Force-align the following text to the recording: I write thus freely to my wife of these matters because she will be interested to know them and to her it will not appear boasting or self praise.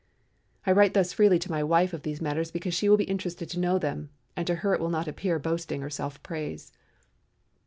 I 0.65 0.71
write 0.71 0.95
thus 0.95 1.13
freely 1.13 1.37
to 1.37 1.51
my 1.51 1.61
wife 1.61 1.93
of 1.93 2.01
these 2.01 2.21
matters 2.23 2.49
because 2.49 2.73
she 2.73 2.89
will 2.89 2.97
be 2.97 3.03
interested 3.03 3.49
to 3.51 3.59
know 3.59 3.77
them 3.77 4.09
and 4.35 4.47
to 4.47 4.55
her 4.65 4.73
it 4.73 4.79
will 4.81 4.89
not 4.89 5.07
appear 5.07 5.37
boasting 5.37 5.83
or 5.83 5.91
self 5.91 6.23
praise. 6.23 6.73